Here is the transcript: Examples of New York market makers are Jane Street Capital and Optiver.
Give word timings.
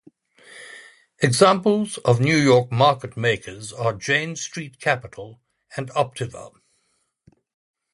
Examples 1.19 1.99
of 1.99 2.19
New 2.19 2.35
York 2.35 2.71
market 2.71 3.15
makers 3.15 3.71
are 3.71 3.93
Jane 3.93 4.35
Street 4.35 4.79
Capital 4.79 5.39
and 5.77 5.91
Optiver. 5.91 6.53